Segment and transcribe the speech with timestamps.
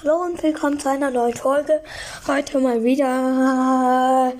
[0.00, 1.82] Hallo und willkommen zu einer neuen Folge.
[2.28, 4.32] Heute mal wieder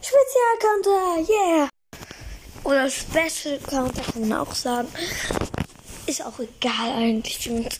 [0.00, 1.68] Spezialcounter, yeah!
[2.64, 4.88] Oder Special Counter kann man auch sagen.
[6.06, 7.78] Ist auch egal eigentlich uns.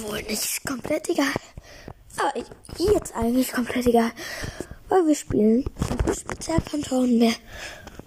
[0.00, 1.34] Wohl nicht komplett egal.
[2.18, 2.32] Aber
[2.94, 4.12] jetzt eigentlich komplett egal.
[4.88, 5.64] Weil wir spielen
[6.16, 7.34] Spezialcounter und mehr.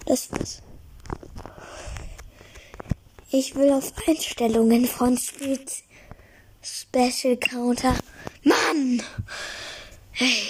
[0.06, 0.62] Das ist
[3.30, 5.89] Ich will auf Einstellungen von Spezi
[6.62, 7.96] Special Counter.
[8.44, 9.02] Mann!
[10.12, 10.44] Hey.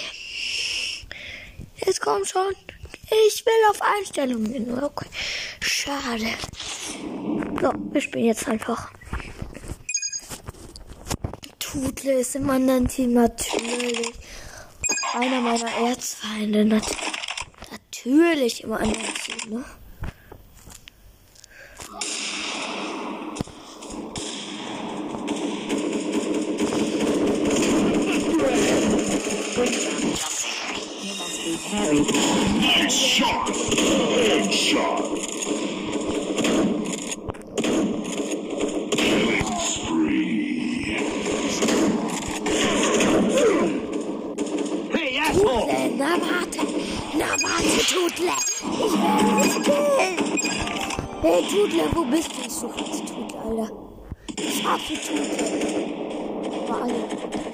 [1.76, 2.54] Jetzt komm schon.
[3.26, 4.82] Ich will auf Einstellungen.
[4.82, 5.06] Okay.
[5.60, 6.34] Schade.
[7.60, 8.92] So, wir spielen jetzt einfach.
[11.58, 14.12] Tudle ist im anderen Team natürlich.
[15.14, 16.64] Einer meiner Erzfeinde.
[16.64, 16.84] Nat
[17.70, 19.64] natürlich im anderen Team, ne?
[32.60, 33.44] Headshot.
[45.32, 46.62] Tudle, na warte.
[47.14, 48.32] Na warte, Tudle.
[48.72, 50.50] Ich werde dich.
[51.20, 52.40] Hey, Tudle, wo bist du?
[52.46, 53.12] Ich suche jetzt
[53.44, 53.68] Alter.
[54.38, 55.34] Ich hab die Tudle.
[56.66, 57.49] War alle.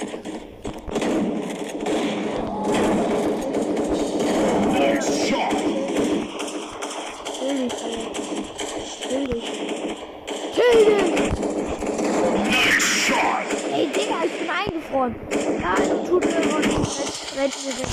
[17.37, 17.87] Rennt mir weg.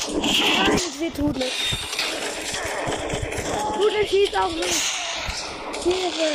[0.57, 1.51] Nein, ich will Tudle.
[3.75, 4.83] Tudle schießt auf mich.
[5.83, 6.29] Hilfe.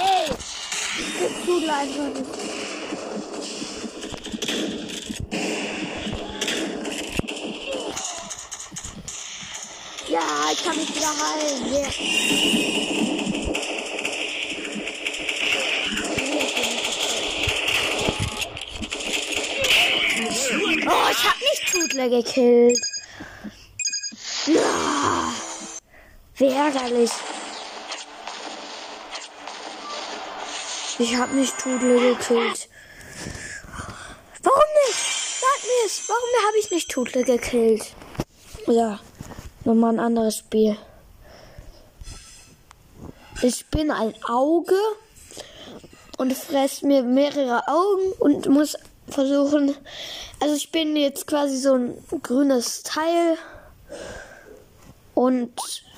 [0.00, 0.26] Ey,
[1.18, 2.48] krieg Tudle einfach nicht.
[10.08, 11.66] Ja, ich kann mich wieder heilen.
[11.70, 12.78] Yeah.
[20.90, 21.36] Oh, ich hab
[21.98, 22.80] Tudle gekillt.
[24.46, 25.32] Ja.
[26.36, 27.10] Wie ärgerlich.
[31.00, 32.68] Ich hab nicht Tudle gekillt.
[34.44, 35.40] Warum nicht?
[35.40, 36.08] Sag mir es.
[36.08, 37.92] Warum habe ich nicht Tudle gekillt?
[38.68, 39.00] Ja,
[39.64, 40.76] nochmal ein anderes Spiel.
[43.42, 44.78] Ich bin ein Auge
[46.16, 48.76] und fress mir mehrere Augen und muss
[49.10, 49.74] versuchen.
[50.40, 53.36] Also ich bin jetzt quasi so ein grünes Teil
[55.14, 55.52] und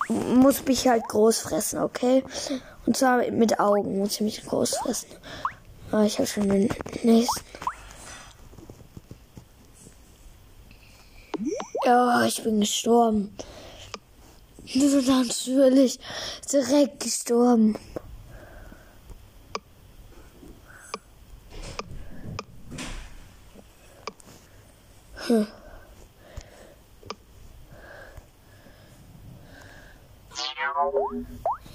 [0.08, 2.24] muss mich halt groß fressen, okay?
[2.86, 5.08] Und zwar mit Augen muss ich mich groß fressen.
[5.92, 6.68] Ah, ich habe schon den
[7.02, 7.44] nächsten.
[11.84, 13.34] Ja, ich bin gestorben.
[14.74, 15.98] Natürlich.
[16.52, 17.76] Direkt gestorben.
[25.26, 25.46] Hm.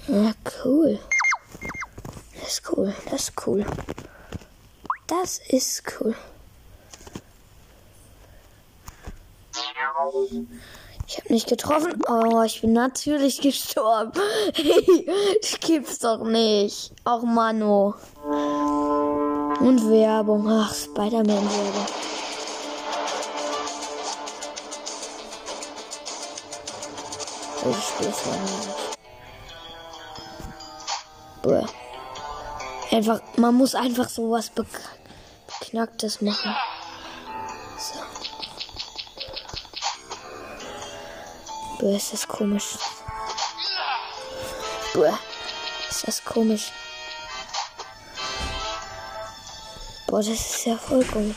[0.08, 0.32] Ja,
[0.64, 0.98] cool.
[2.40, 2.94] Das ist cool.
[3.10, 3.66] Das ist cool.
[5.06, 6.14] Das ist cool.
[11.08, 12.00] Ich habe nicht getroffen.
[12.08, 14.12] Oh, ich bin natürlich gestorben.
[14.54, 15.06] Hey,
[15.40, 16.92] das gibt's doch nicht.
[17.04, 17.94] Auch Mano.
[18.24, 20.48] Und Werbung.
[20.48, 21.95] Ach, Spider-Man-Werbung.
[27.74, 28.68] Spiel's ja nicht.
[31.42, 32.96] Bäh.
[32.96, 34.66] Einfach, man muss einfach sowas Bek
[35.46, 36.54] Beknacktes machen.
[37.78, 38.00] So.
[41.78, 42.78] Bäh, ist das komisch.
[44.94, 45.12] Bäh,
[45.90, 46.72] ist das komisch.
[50.06, 51.36] Boah, das ist ja voll komisch.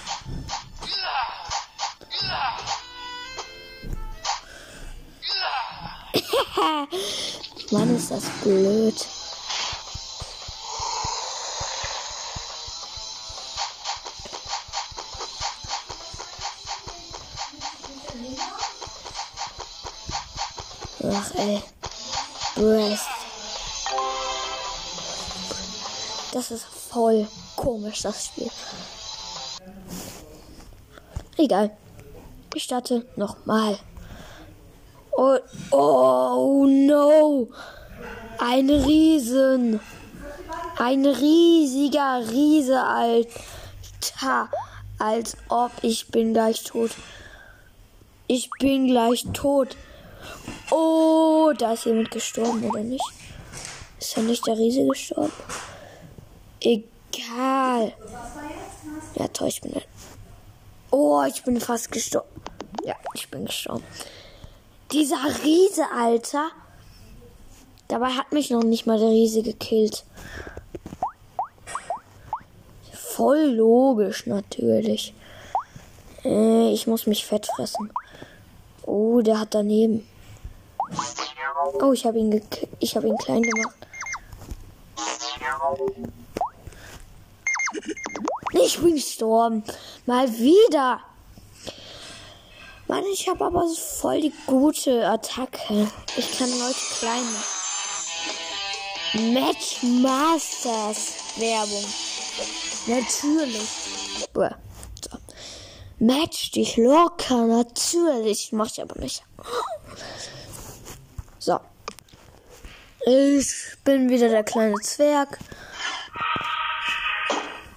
[7.72, 9.08] Mann, ist das blöd.
[21.04, 21.64] Ach ey.
[22.56, 23.06] Breast.
[26.34, 28.50] Das ist voll komisch, das Spiel.
[31.38, 31.78] Egal.
[32.56, 33.78] Ich starte nochmal.
[35.22, 35.38] Oh,
[35.72, 37.50] oh no.
[38.38, 39.82] Ein Riesen.
[40.78, 44.50] Ein riesiger Riese, Alter.
[44.98, 46.92] Als ob ich bin gleich tot.
[48.28, 49.76] Ich bin gleich tot.
[50.72, 53.04] Oh, da ist jemand gestorben, oder nicht?
[54.00, 55.34] Ist ja nicht der Riese gestorben?
[56.62, 57.94] Egal.
[59.16, 59.74] Ja, toll, ich bin.
[60.92, 62.30] Oh, ich bin fast gestorben.
[62.86, 63.84] Ja, ich bin gestorben.
[64.92, 66.50] Dieser Riese, Alter.
[67.88, 70.04] Dabei hat mich noch nicht mal der Riese gekillt.
[72.94, 75.14] Voll logisch, natürlich.
[76.24, 77.92] Äh, ich muss mich fett fressen.
[78.84, 80.08] Oh, der hat daneben.
[81.82, 82.42] Oh, ich habe ihn,
[82.80, 83.76] ich hab ihn klein gemacht.
[88.54, 89.64] Ich bin gestorben.
[90.06, 91.02] Mal wieder.
[92.90, 95.88] Mann, ich habe aber so voll die gute Attacke.
[96.18, 97.44] Ich kann Leute klein machen.
[99.32, 101.86] Match Masters Werbung.
[102.88, 103.70] Natürlich.
[104.34, 104.50] Buh.
[105.04, 105.20] So.
[106.00, 108.52] Match dich locker, natürlich.
[108.54, 109.24] Mach ich aber nicht.
[111.38, 111.60] So.
[113.06, 113.54] Ich
[113.84, 115.38] bin wieder der kleine Zwerg.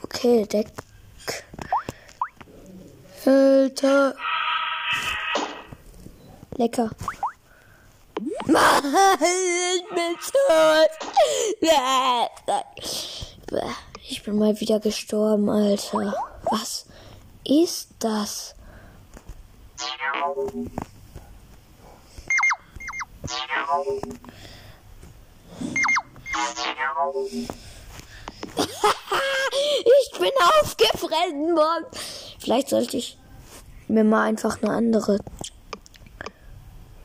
[0.04, 0.72] Okay, Deck.
[3.26, 4.16] Alter.
[6.62, 6.90] Lecker.
[8.22, 8.52] Ich
[9.88, 10.90] bin tot.
[14.08, 16.14] Ich bin mal wieder gestorben, Alter.
[16.44, 16.86] Was
[17.44, 18.54] ist das?
[29.84, 30.30] Ich bin
[30.60, 31.86] aufgefressen worden.
[32.38, 33.18] Vielleicht sollte ich
[33.88, 35.18] mir mal einfach eine andere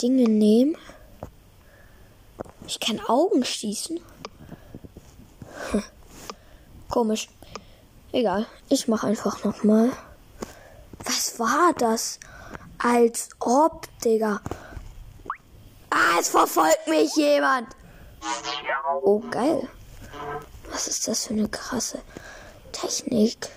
[0.01, 0.77] Dinge nehmen.
[2.67, 3.99] Ich kann Augen schießen.
[5.71, 5.83] Hm.
[6.89, 7.29] Komisch.
[8.11, 8.45] Egal.
[8.69, 9.91] Ich mache einfach noch mal.
[11.03, 12.19] Was war das?
[12.77, 14.41] Als ob, Digga.
[15.89, 17.67] Ah, es verfolgt mich jemand.
[19.01, 19.67] Oh, geil.
[20.71, 22.01] Was ist das für eine krasse
[22.71, 23.49] Technik?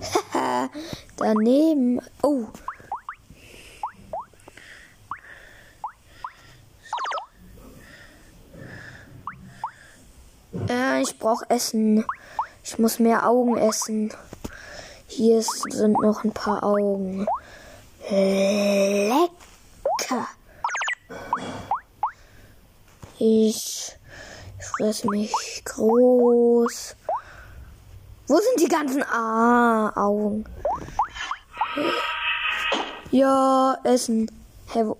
[1.16, 2.00] Daneben.
[2.22, 2.46] Oh.
[10.68, 12.04] Äh, ich brauche Essen.
[12.62, 14.12] Ich muss mehr Augen essen.
[15.06, 17.26] Hier sind noch ein paar Augen.
[18.10, 19.28] Lecker.
[23.18, 23.96] Ich
[24.60, 25.32] fresse mich
[25.64, 26.94] groß.
[28.26, 30.44] Wo sind die ganzen ah, Augen?
[33.10, 34.30] Ja, Essen.
[34.74, 34.98] Wo?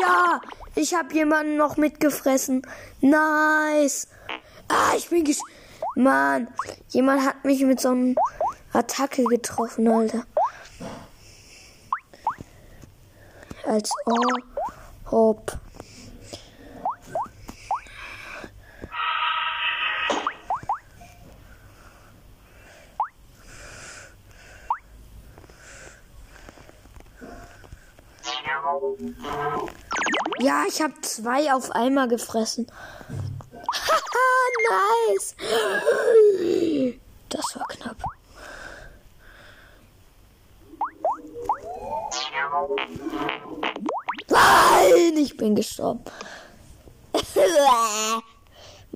[0.00, 0.40] Ja,
[0.74, 2.66] ich habe jemanden noch mitgefressen.
[3.00, 4.08] Nice.
[4.74, 5.38] Ah, ich bin gesch...
[5.94, 6.48] Mann,
[6.88, 8.14] jemand hat mich mit so einer
[8.72, 10.26] Attacke getroffen, Alter.
[13.64, 13.88] Als
[15.08, 15.52] ob.
[30.40, 32.66] Ja, ich habe zwei auf einmal gefressen.
[34.70, 35.34] Nice.
[37.28, 37.96] Das war knapp.
[44.28, 46.04] Nein, ich bin gestorben.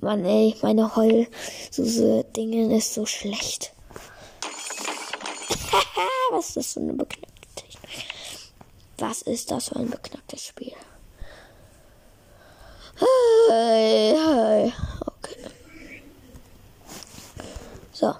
[0.01, 1.27] Mann, ey, meine Heul,
[1.71, 3.73] so, so Dinge ist so schlecht.
[6.31, 8.05] Was ist das für eine beknackte Technik?
[8.97, 10.73] Was ist das für ein beknacktes Spiel?
[13.49, 14.73] Hey, hey.
[17.99, 18.15] So.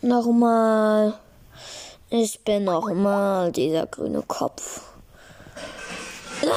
[0.00, 1.16] Nochmal.
[2.10, 4.80] Ich bin nochmal dieser grüne Kopf.
[6.40, 6.50] Nein,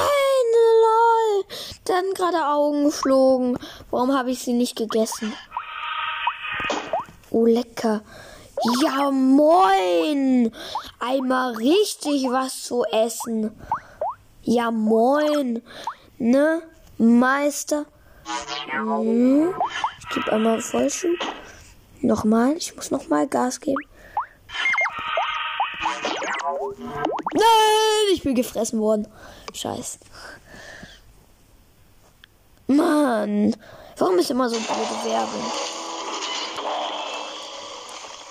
[0.82, 1.44] lol.
[1.84, 3.56] Dann gerade Augen geflogen.
[3.92, 5.32] Warum habe ich sie nicht gegessen?
[7.30, 8.00] Oh, lecker.
[8.82, 10.50] Ja, moin.
[10.98, 13.56] Einmal richtig was zu essen.
[14.42, 15.62] Ja, moin.
[16.18, 16.62] Ne,
[16.98, 17.86] Meister?
[18.72, 19.54] Hm.
[20.00, 21.20] Ich gebe einmal Vollschub.
[22.06, 22.56] Nochmal.
[22.56, 23.82] Ich muss nochmal Gas geben.
[27.34, 29.08] Nein, ich bin gefressen worden.
[29.52, 29.98] Scheiß.
[32.68, 33.56] Mann,
[33.96, 35.50] warum ist immer so blöde Werbung?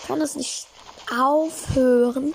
[0.08, 0.68] Kann das nicht
[1.12, 2.34] aufhören?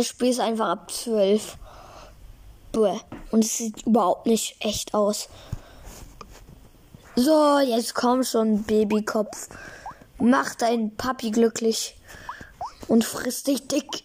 [0.00, 1.58] Das Spiel ist einfach ab 12.
[2.72, 3.00] Bäh.
[3.30, 5.28] Und es sieht überhaupt nicht echt aus.
[7.16, 9.50] So, jetzt komm schon, Babykopf.
[10.18, 11.98] Mach deinen Papi glücklich.
[12.88, 14.04] Und friss dich dick.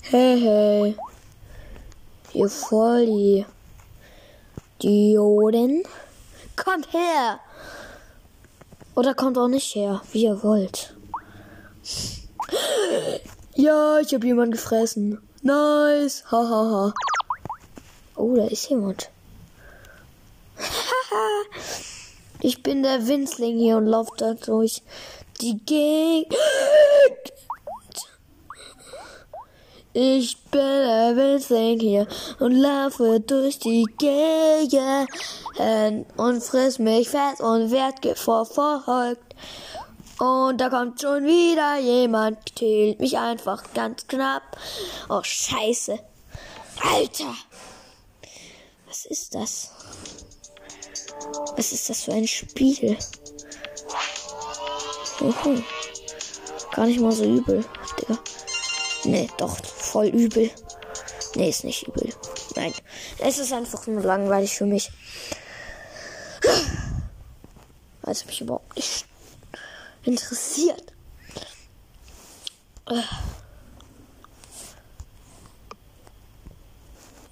[0.00, 0.96] Hey, hey.
[2.32, 3.44] Ihr Volli.
[4.82, 5.82] Dioden.
[6.56, 7.40] Kommt her.
[8.98, 10.92] Oder kommt auch nicht her, wie ihr wollt.
[13.54, 15.20] Ja, ich habe jemanden gefressen.
[15.40, 16.24] Nice.
[16.32, 16.42] Hahaha.
[16.42, 16.94] Ha, ha.
[18.16, 19.10] Oh, da ist jemand.
[22.40, 24.82] ich bin der Winzling hier und laufe da durch
[25.40, 26.34] die Gegend.
[30.00, 32.06] Ich bin Winzling hier
[32.38, 35.08] und laufe durch die Gegend
[36.16, 39.34] und friss mich fest und werd verfolgt.
[40.20, 44.56] Und da kommt schon wieder jemand, killt mich einfach ganz knapp.
[45.08, 45.98] Oh, scheiße.
[46.80, 47.34] Alter.
[48.86, 49.72] Was ist das?
[51.56, 52.96] Was ist das für ein Spiel?
[55.20, 55.60] Uhu.
[56.70, 57.64] Gar nicht mal so übel,
[58.00, 58.16] Digga.
[59.04, 60.50] Nee, doch, voll übel.
[61.34, 62.12] Nee, ist nicht übel.
[62.56, 62.72] Nein,
[63.18, 64.90] es ist einfach nur langweilig für mich.
[68.02, 69.04] Weil es mich überhaupt nicht
[70.04, 70.92] interessiert.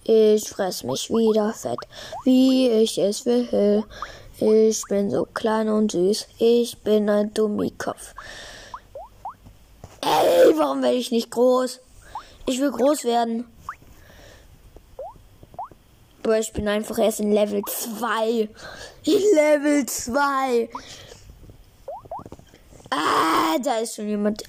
[0.05, 1.79] Ich fress mich wieder fett,
[2.25, 3.85] wie ich es will.
[4.39, 6.29] Ich bin so klein und süß.
[6.39, 8.15] Ich bin ein Dummikopf.
[10.07, 11.81] Ey, warum werde ich nicht groß?
[12.47, 13.45] Ich will groß werden.
[16.23, 18.49] Aber ich bin einfach erst in Level 2.
[19.03, 20.69] In Level 2.
[22.91, 24.45] Ah, da ist schon jemand.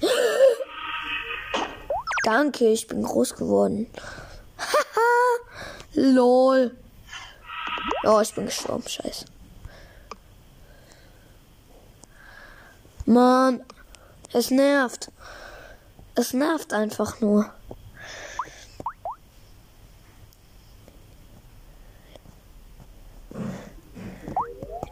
[2.22, 3.90] Danke, ich bin groß geworden.
[4.58, 5.58] Haha.
[5.94, 6.76] Lol.
[8.04, 8.88] Oh, ich bin gestorben.
[8.88, 9.24] Scheiße.
[13.06, 13.64] Mann,
[14.32, 15.10] es nervt.
[16.18, 17.48] Es nervt einfach nur.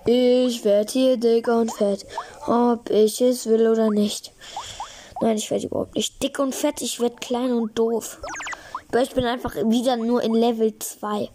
[0.05, 2.07] Ich werde hier dick und fett,
[2.47, 4.31] ob ich es will oder nicht.
[5.21, 8.21] Nein, ich werde überhaupt nicht dick und fett, ich werde klein und doof.
[8.91, 11.29] Aber ich bin einfach wieder nur in Level 2.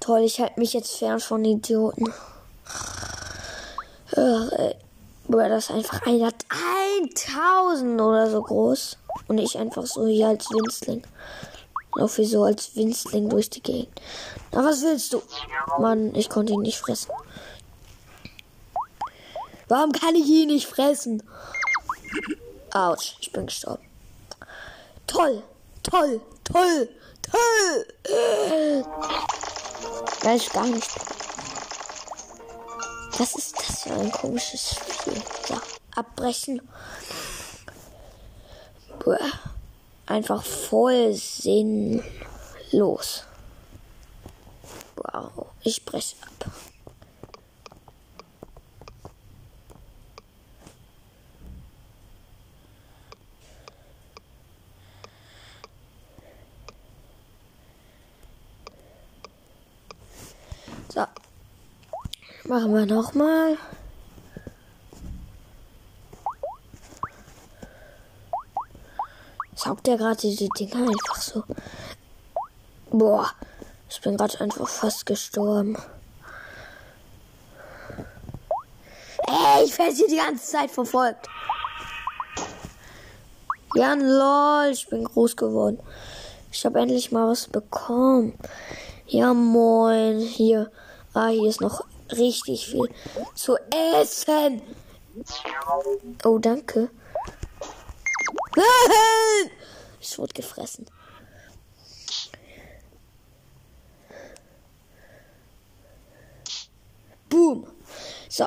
[0.00, 2.12] Toll, ich halte mich jetzt fern von Idioten.
[4.14, 4.76] Ach, ey.
[5.28, 8.98] Aber das ist einfach einer 1000 oder so groß.
[9.28, 11.02] Und ich einfach so hier als Winzling.
[11.96, 14.00] Laufe so als Winzling durch die Gegend.
[14.52, 15.22] Na, was willst du?
[15.78, 17.10] Mann, ich konnte ihn nicht fressen.
[19.68, 21.22] Warum kann ich ihn nicht fressen?
[22.72, 23.84] Autsch, ich bin gestorben.
[25.06, 25.42] Toll,
[25.82, 26.88] toll, toll,
[27.22, 27.86] toll.
[30.22, 30.90] Weiß ich gar nicht.
[33.16, 35.22] Was ist das für ein komisches Spiel?
[35.48, 35.62] Ja,
[35.94, 36.60] abbrechen.
[38.98, 39.18] Boah.
[40.06, 42.02] Einfach voll sinnlos.
[44.96, 46.50] Wow, ich breche ab.
[60.92, 61.06] So.
[62.54, 63.58] Machen wir nochmal.
[69.56, 71.42] Saugt der gerade die Dinger einfach so.
[72.92, 73.28] Boah,
[73.90, 75.76] ich bin gerade einfach fast gestorben.
[79.26, 81.26] Ey, ich werde hier die ganze Zeit verfolgt.
[83.74, 85.80] Ja, lol, ich bin groß geworden.
[86.52, 88.38] Ich habe endlich mal was bekommen.
[89.08, 90.20] Ja, moin.
[90.20, 90.70] Hier.
[91.14, 92.88] Ah, hier ist noch richtig viel
[93.34, 93.56] zu
[94.00, 94.62] essen.
[96.24, 96.90] Oh, danke.
[98.56, 99.50] Nein!
[100.00, 100.86] Ich wurde gefressen.
[107.28, 107.66] Boom.
[108.28, 108.46] So.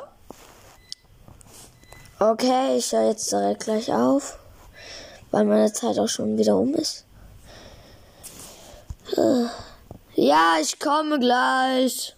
[2.18, 4.38] Okay, ich höre jetzt direkt gleich auf,
[5.30, 7.04] weil meine Zeit auch schon wieder um ist.
[10.14, 12.14] Ja, ich komme gleich.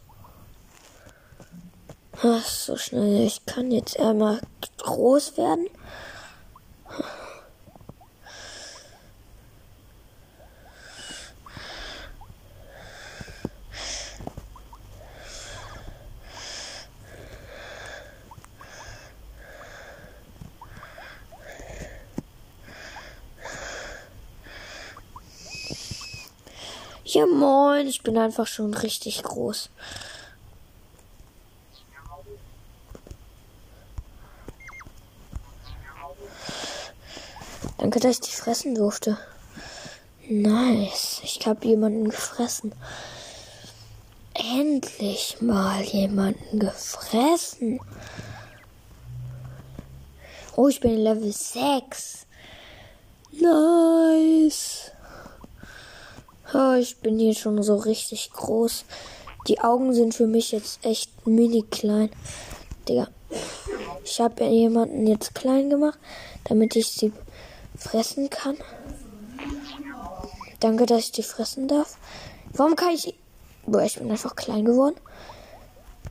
[2.23, 3.27] Ach, so schnell.
[3.27, 4.41] Ich kann jetzt einmal
[4.77, 5.69] groß werden.
[27.05, 29.71] Ja, moin, ich bin einfach schon richtig groß.
[37.81, 39.17] Danke, dass ich die fressen durfte.
[40.29, 41.23] Nice.
[41.25, 42.75] Ich habe jemanden gefressen.
[44.35, 47.81] Endlich mal jemanden gefressen.
[50.57, 52.27] Oh, ich bin Level 6.
[53.33, 54.91] Nice.
[56.53, 58.85] Oh, ich bin hier schon so richtig groß.
[59.49, 62.11] Die Augen sind für mich jetzt echt mini klein.
[62.87, 63.09] Digga.
[64.05, 65.99] Ich habe ja jemanden jetzt klein gemacht,
[66.45, 67.11] damit ich sie
[67.81, 68.57] fressen kann.
[70.61, 71.97] Danke, dass ich die fressen darf.
[72.53, 73.15] Warum kann ich.
[73.67, 74.97] Boah, ich bin einfach klein geworden.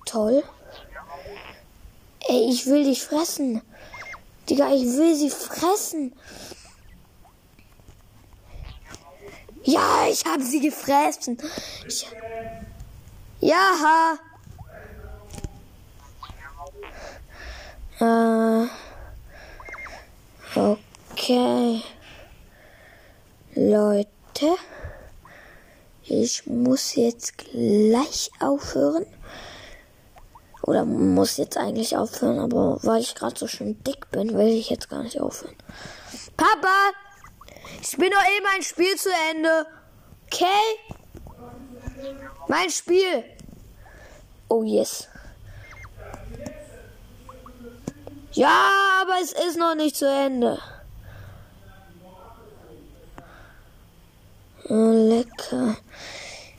[0.06, 0.44] Toll.
[2.28, 3.62] Ey, ich will dich fressen.
[4.50, 6.14] Digga, ich will sie fressen.
[9.64, 11.38] Ja, ich habe sie gefressen.
[11.88, 12.08] Ich,
[13.42, 14.18] ja.
[18.00, 18.68] Äh,
[20.56, 20.88] okay.
[23.56, 24.56] Leute,
[26.04, 29.06] ich muss jetzt gleich aufhören.
[30.64, 34.70] Oder muss jetzt eigentlich aufhören, aber weil ich gerade so schön dick bin, will ich
[34.70, 35.56] jetzt gar nicht aufhören.
[36.38, 36.92] Papa!
[37.82, 39.66] Ich bin doch eh mein Spiel zu Ende.
[40.26, 40.46] Okay?
[42.48, 43.26] Mein Spiel.
[44.48, 45.08] Oh yes.
[48.32, 50.60] Ja, aber es ist noch nicht zu Ende.
[54.75, 55.77] Lecker.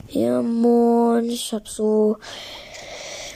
[0.09, 1.29] Ja, moin.
[1.29, 2.17] Ich hab so.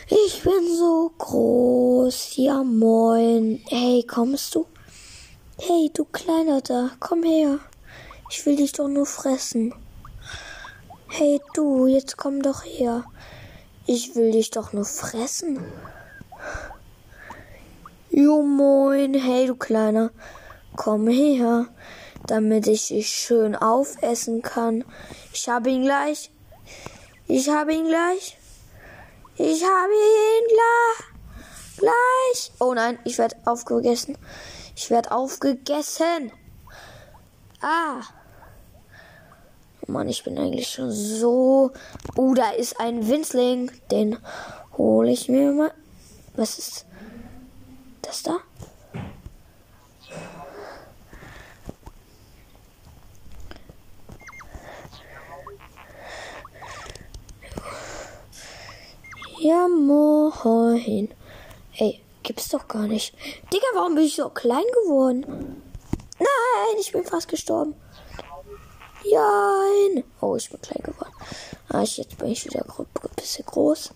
[0.10, 2.36] Ich bin so groß.
[2.38, 3.62] Ja, moin.
[3.70, 4.66] Hey, kommst du?
[5.58, 7.60] Hey, du Kleiner da, komm her.
[8.30, 9.74] Ich will dich doch nur fressen.
[11.08, 13.06] Hey, du, jetzt komm doch her.
[13.88, 15.60] Ich will dich doch nur fressen.
[18.10, 19.14] Jo, moin.
[19.14, 20.12] Hey, du Kleiner.
[20.76, 21.68] Komm her,
[22.28, 24.84] damit ich dich schön aufessen kann.
[25.34, 26.32] Ich habe ihn gleich.
[27.28, 28.38] Ich habe ihn gleich.
[29.38, 31.16] Ich habe ihn gleich.
[31.78, 32.52] Gleich.
[32.60, 34.18] Oh nein, ich werde aufgegessen.
[34.76, 36.32] Ich werde aufgegessen.
[37.62, 38.02] Ah.
[39.82, 41.72] Oh Mann, ich bin eigentlich schon so.
[42.16, 43.72] Oh, da ist ein Winzling.
[43.92, 44.18] Den
[44.78, 45.74] hole ich mir mal.
[46.36, 46.86] Was ist
[48.02, 48.40] das da?
[59.40, 59.68] Ja,
[60.86, 61.14] moin.
[61.78, 63.14] Ey, gibt's doch gar nicht.
[63.52, 65.62] Digga, warum bin ich so klein geworden?
[66.20, 67.76] Nein, ich bin fast gestorben.
[69.04, 70.04] Nein.
[70.22, 71.14] Oh, ich bin klein geworden.
[71.70, 73.92] Ah, jetzt bin ich wieder ein bisschen groß.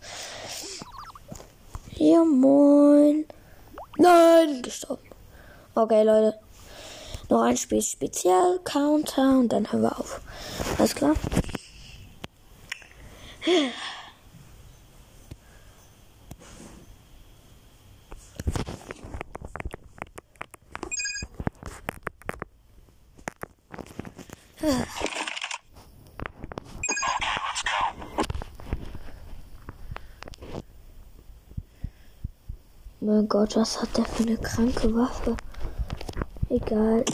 [1.95, 3.25] Ja, moin.
[3.97, 5.09] Nein, gestorben.
[5.75, 6.39] Okay, Leute.
[7.29, 10.19] Noch ein Spiel speziell, Counter und dann hören wir auf.
[10.77, 11.13] Alles klar?
[24.61, 24.85] Mein
[33.29, 35.37] Gott, was hat der für eine kranke Waffe?
[36.49, 37.05] Egal.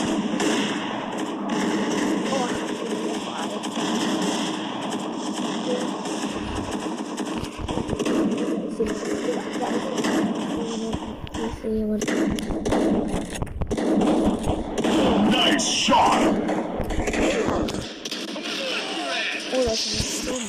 [15.29, 16.44] Nice shot.
[19.75, 20.45] Oh, das ist stumm.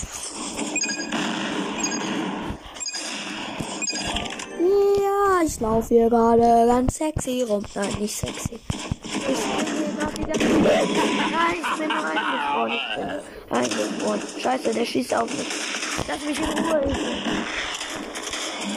[5.02, 7.64] Ja, ich laufe hier gerade ganz sexy rum.
[7.74, 8.60] Nein, nicht sexy.
[9.02, 10.38] Ich bin hier gerade wieder.
[10.38, 12.72] Nein, ich bin reingefroren.
[12.72, 13.10] Ich bin
[13.50, 14.20] reingefroren.
[14.40, 15.48] Scheiße, der schießt auf mich.
[16.06, 16.82] Lass mich in Ruhe.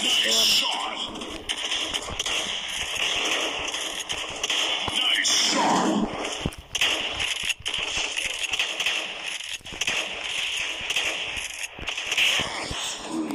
[0.01, 0.67] Ich bin Shot.
[4.91, 6.09] Nice shot.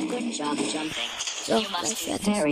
[0.09, 1.09] Good job jumping.
[1.44, 2.24] so, You must gleich be fertig.
[2.27, 2.44] very proud.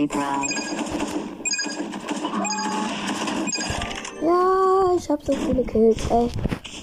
[4.21, 6.29] Ja, ich hab so viele Kills, ey.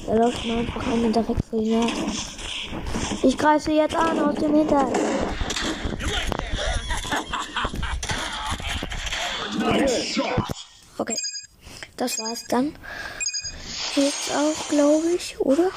[0.06, 1.92] Da läuft mir einfach eine direkt vor die Nase.
[3.22, 4.92] Ich greife jetzt an aus dem Hintern.
[10.98, 11.16] Okay,
[11.96, 12.74] das war's dann.
[13.96, 15.70] Jetzt auch, glaube ich, oder?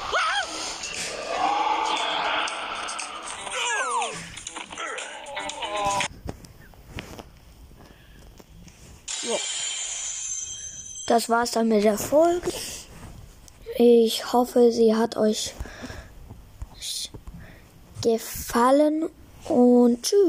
[11.14, 12.50] Das war's dann mit der Folge.
[13.76, 15.54] Ich hoffe, sie hat euch
[18.02, 19.08] gefallen
[19.48, 20.24] und tschüss.